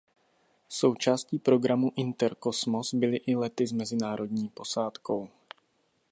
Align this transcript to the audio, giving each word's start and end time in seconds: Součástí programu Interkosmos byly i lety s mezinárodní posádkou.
Součástí 0.69 1.39
programu 1.39 1.91
Interkosmos 1.95 2.93
byly 2.93 3.17
i 3.17 3.35
lety 3.35 3.67
s 3.67 3.71
mezinárodní 3.71 4.49
posádkou. 4.49 5.29